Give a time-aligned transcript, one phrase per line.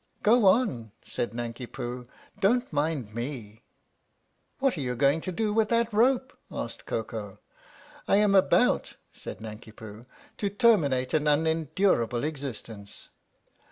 [0.23, 2.07] "Go on," said Nanki Poo."
[2.41, 3.61] Don't mind me."
[4.57, 7.37] "What are you going to do with that rope?" asked Koko."
[8.07, 10.07] I am about," said Nanki Poo,"
[10.39, 13.09] to terminate an unendurable existence."